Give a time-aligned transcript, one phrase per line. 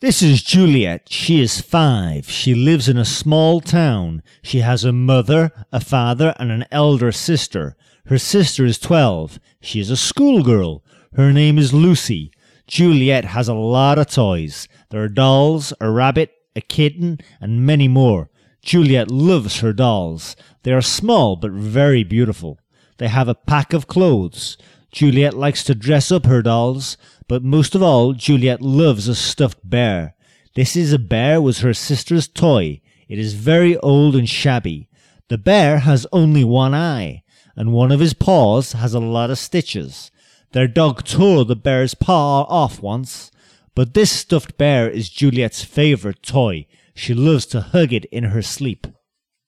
[0.00, 1.08] This is Juliet.
[1.10, 2.26] She is five.
[2.30, 4.22] She lives in a small town.
[4.40, 7.76] She has a mother, a father, and an elder sister.
[8.06, 9.38] Her sister is 12.
[9.60, 10.82] She is a schoolgirl.
[11.16, 12.32] Her name is Lucy.
[12.66, 14.68] Juliet has a lot of toys.
[14.88, 18.30] There are dolls, a rabbit, a kitten, and many more.
[18.62, 20.34] Juliet loves her dolls.
[20.62, 22.58] They are small but very beautiful.
[22.96, 24.56] They have a pack of clothes.
[24.90, 26.96] Juliet likes to dress up her dolls,
[27.28, 30.14] but most of all, Juliet loves a stuffed bear.
[30.56, 32.80] This is a bear was her sister's toy.
[33.08, 34.88] It is very old and shabby.
[35.28, 37.22] The bear has only one eye,
[37.54, 40.10] and one of his paws has a lot of stitches.
[40.52, 43.30] Their dog tore the bear's paw off once,
[43.76, 46.66] but this stuffed bear is Juliet's favorite toy.
[46.94, 48.88] She loves to hug it in her sleep.